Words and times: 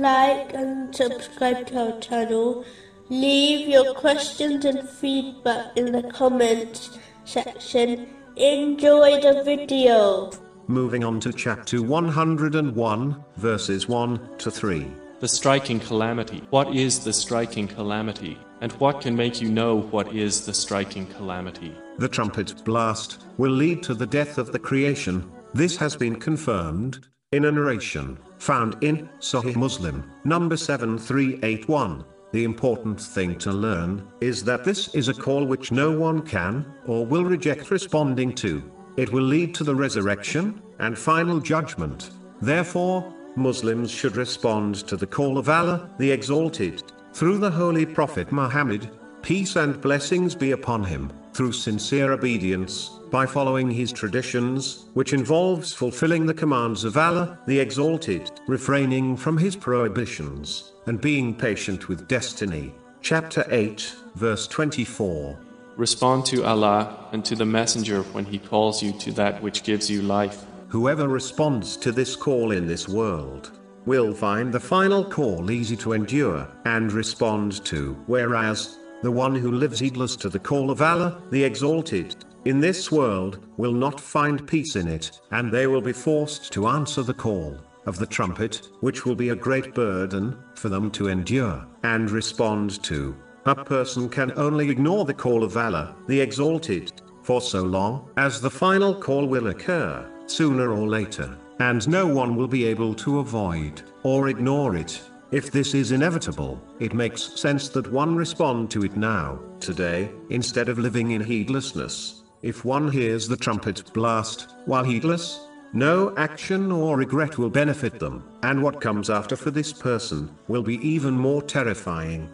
like 0.00 0.54
and 0.54 0.94
subscribe 0.94 1.66
to 1.66 1.92
our 1.92 2.00
channel. 2.00 2.64
Leave 3.08 3.68
your 3.68 3.94
questions 3.94 4.64
and 4.64 4.88
feedback 4.88 5.76
in 5.76 5.92
the 5.92 6.02
comments 6.04 6.98
section. 7.24 8.08
Enjoy 8.36 9.20
the 9.20 9.42
video. 9.44 10.30
Moving 10.68 11.04
on 11.04 11.20
to 11.20 11.32
chapter 11.32 11.82
101, 11.82 13.24
verses 13.36 13.88
1 13.88 14.38
to 14.38 14.50
3. 14.50 14.86
The 15.20 15.28
striking 15.28 15.80
calamity. 15.80 16.42
What 16.50 16.74
is 16.74 17.04
the 17.04 17.12
striking 17.12 17.68
calamity? 17.68 18.38
And 18.60 18.72
what 18.74 19.00
can 19.00 19.16
make 19.16 19.40
you 19.40 19.50
know 19.50 19.80
what 19.80 20.14
is 20.14 20.46
the 20.46 20.54
striking 20.54 21.06
calamity? 21.06 21.76
The 21.98 22.08
trumpet 22.08 22.64
blast 22.64 23.24
will 23.38 23.52
lead 23.52 23.82
to 23.84 23.94
the 23.94 24.06
death 24.06 24.38
of 24.38 24.52
the 24.52 24.58
creation. 24.58 25.30
This 25.52 25.76
has 25.76 25.96
been 25.96 26.18
confirmed 26.18 27.08
in 27.32 27.46
a 27.46 27.52
narration 27.52 28.18
found 28.38 28.76
in 28.82 29.08
Sahih 29.20 29.56
Muslim, 29.56 30.10
number 30.24 30.56
7381. 30.56 32.04
The 32.32 32.44
important 32.44 33.00
thing 33.00 33.36
to 33.38 33.52
learn 33.52 34.06
is 34.20 34.44
that 34.44 34.64
this 34.64 34.94
is 34.94 35.08
a 35.08 35.14
call 35.14 35.44
which 35.44 35.72
no 35.72 35.90
one 35.98 36.22
can 36.22 36.64
or 36.86 37.04
will 37.04 37.24
reject 37.24 37.70
responding 37.70 38.34
to. 38.36 38.62
It 38.96 39.12
will 39.12 39.22
lead 39.24 39.54
to 39.56 39.64
the 39.64 39.74
resurrection 39.74 40.62
and 40.78 40.98
final 40.98 41.40
judgment. 41.40 42.10
Therefore, 42.40 43.12
Muslims 43.36 43.90
should 43.90 44.16
respond 44.16 44.74
to 44.86 44.96
the 44.96 45.06
call 45.06 45.38
of 45.38 45.48
Allah, 45.48 45.90
the 45.98 46.10
Exalted, 46.10 46.82
through 47.12 47.38
the 47.38 47.50
Holy 47.50 47.86
Prophet 47.86 48.32
Muhammad, 48.32 48.90
peace 49.22 49.56
and 49.56 49.80
blessings 49.80 50.34
be 50.34 50.50
upon 50.50 50.84
him, 50.84 51.12
through 51.34 51.52
sincere 51.52 52.12
obedience, 52.12 52.98
by 53.10 53.26
following 53.26 53.70
his 53.70 53.92
traditions, 53.92 54.86
which 54.94 55.12
involves 55.12 55.72
fulfilling 55.72 56.26
the 56.26 56.34
commands 56.34 56.84
of 56.84 56.96
Allah, 56.96 57.38
the 57.46 57.58
Exalted, 57.58 58.30
refraining 58.46 59.16
from 59.16 59.36
his 59.38 59.56
prohibitions, 59.56 60.72
and 60.86 61.00
being 61.00 61.34
patient 61.34 61.88
with 61.88 62.08
destiny. 62.08 62.74
Chapter 63.00 63.44
8, 63.50 63.94
verse 64.14 64.46
24. 64.46 65.38
Respond 65.76 66.26
to 66.26 66.44
Allah 66.44 67.08
and 67.12 67.24
to 67.24 67.34
the 67.34 67.46
Messenger 67.46 68.02
when 68.12 68.26
He 68.26 68.38
calls 68.38 68.82
you 68.82 68.92
to 68.98 69.12
that 69.12 69.42
which 69.42 69.62
gives 69.62 69.90
you 69.90 70.02
life. 70.02 70.44
Whoever 70.68 71.08
responds 71.08 71.76
to 71.78 71.92
this 71.92 72.14
call 72.14 72.52
in 72.52 72.66
this 72.66 72.88
world 72.88 73.58
will 73.84 74.14
find 74.14 74.52
the 74.52 74.60
final 74.60 75.04
call 75.04 75.50
easy 75.50 75.76
to 75.78 75.94
endure 75.94 76.46
and 76.64 76.92
respond 76.92 77.64
to, 77.64 77.94
whereas 78.06 78.78
the 79.02 79.10
one 79.10 79.34
who 79.34 79.50
lives 79.50 79.80
heedless 79.80 80.16
to 80.16 80.28
the 80.28 80.38
call 80.38 80.70
of 80.70 80.80
Allah, 80.80 81.20
the 81.30 81.42
Exalted, 81.42 82.16
in 82.44 82.60
this 82.60 82.90
world, 82.90 83.44
will 83.56 83.72
not 83.72 84.00
find 84.00 84.46
peace 84.46 84.76
in 84.76 84.88
it, 84.88 85.20
and 85.32 85.50
they 85.50 85.66
will 85.66 85.80
be 85.80 85.92
forced 85.92 86.52
to 86.52 86.68
answer 86.68 87.02
the 87.02 87.14
call 87.14 87.58
of 87.86 87.98
the 87.98 88.06
trumpet, 88.06 88.68
which 88.80 89.04
will 89.04 89.16
be 89.16 89.30
a 89.30 89.36
great 89.36 89.74
burden 89.74 90.38
for 90.54 90.68
them 90.68 90.90
to 90.92 91.08
endure 91.08 91.66
and 91.82 92.10
respond 92.10 92.82
to. 92.84 93.16
A 93.46 93.56
person 93.56 94.08
can 94.08 94.32
only 94.36 94.70
ignore 94.70 95.04
the 95.04 95.14
call 95.14 95.42
of 95.42 95.56
Allah, 95.56 95.96
the 96.06 96.20
Exalted, 96.20 96.92
for 97.22 97.40
so 97.40 97.62
long 97.62 98.08
as 98.16 98.40
the 98.40 98.50
final 98.50 98.94
call 98.94 99.26
will 99.26 99.48
occur, 99.48 100.08
sooner 100.26 100.72
or 100.72 100.86
later, 100.86 101.36
and 101.58 101.86
no 101.88 102.06
one 102.06 102.36
will 102.36 102.48
be 102.48 102.64
able 102.66 102.94
to 102.94 103.18
avoid 103.18 103.82
or 104.04 104.28
ignore 104.28 104.76
it. 104.76 105.00
If 105.32 105.50
this 105.50 105.72
is 105.72 105.92
inevitable, 105.92 106.62
it 106.78 106.92
makes 106.92 107.40
sense 107.40 107.70
that 107.70 107.90
one 107.90 108.14
respond 108.14 108.70
to 108.72 108.84
it 108.84 108.98
now, 108.98 109.40
today, 109.60 110.10
instead 110.28 110.68
of 110.68 110.78
living 110.78 111.12
in 111.12 111.24
heedlessness. 111.24 112.22
If 112.42 112.66
one 112.66 112.90
hears 112.90 113.26
the 113.26 113.36
trumpet 113.38 113.94
blast, 113.94 114.54
while 114.66 114.84
heedless, 114.84 115.48
no 115.72 116.14
action 116.18 116.70
or 116.70 116.98
regret 116.98 117.38
will 117.38 117.48
benefit 117.48 117.98
them, 117.98 118.22
and 118.42 118.62
what 118.62 118.82
comes 118.82 119.08
after 119.08 119.34
for 119.34 119.50
this 119.50 119.72
person 119.72 120.28
will 120.48 120.62
be 120.62 120.76
even 120.86 121.14
more 121.14 121.40
terrifying. 121.40 122.28